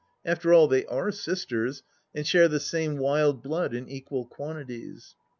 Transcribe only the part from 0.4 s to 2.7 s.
all, they are sisters and share the